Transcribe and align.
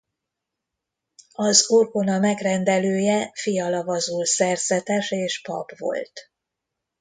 Az 1.33 1.65
orgona 1.71 2.19
megrendelője 2.19 3.31
Fiala 3.33 3.83
Vazul 3.83 4.25
szerzetes 4.25 5.11
és 5.11 5.41
pap 5.41 5.77
volt. 5.77 6.31